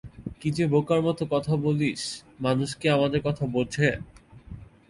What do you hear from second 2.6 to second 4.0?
কি আমাদের কথা বোঝে?